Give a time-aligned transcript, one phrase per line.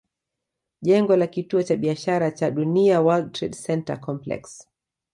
[0.89, 4.67] Jengo la Kituo cha Biashara cha Dunia World Trade Center complex